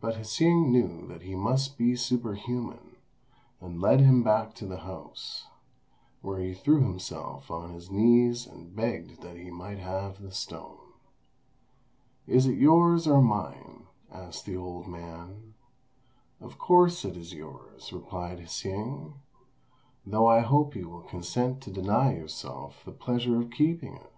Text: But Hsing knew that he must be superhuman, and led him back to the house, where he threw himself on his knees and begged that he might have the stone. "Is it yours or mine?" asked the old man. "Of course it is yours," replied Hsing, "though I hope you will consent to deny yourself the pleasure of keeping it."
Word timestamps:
But 0.00 0.14
Hsing 0.16 0.70
knew 0.72 1.06
that 1.08 1.20
he 1.20 1.34
must 1.34 1.76
be 1.76 1.94
superhuman, 1.94 2.96
and 3.60 3.78
led 3.78 4.00
him 4.00 4.22
back 4.22 4.54
to 4.54 4.66
the 4.66 4.78
house, 4.78 5.48
where 6.22 6.40
he 6.40 6.54
threw 6.54 6.80
himself 6.80 7.50
on 7.50 7.74
his 7.74 7.90
knees 7.90 8.46
and 8.46 8.74
begged 8.74 9.20
that 9.20 9.36
he 9.36 9.50
might 9.50 9.76
have 9.76 10.22
the 10.22 10.32
stone. 10.32 10.94
"Is 12.26 12.46
it 12.46 12.56
yours 12.56 13.06
or 13.06 13.20
mine?" 13.20 13.84
asked 14.10 14.46
the 14.46 14.56
old 14.56 14.86
man. 14.88 15.52
"Of 16.40 16.56
course 16.56 17.04
it 17.04 17.14
is 17.14 17.34
yours," 17.34 17.92
replied 17.92 18.40
Hsing, 18.48 19.12
"though 20.06 20.26
I 20.26 20.40
hope 20.40 20.74
you 20.74 20.88
will 20.88 21.02
consent 21.02 21.60
to 21.64 21.70
deny 21.70 22.14
yourself 22.14 22.82
the 22.86 22.92
pleasure 22.92 23.36
of 23.38 23.50
keeping 23.50 23.96
it." 23.98 24.12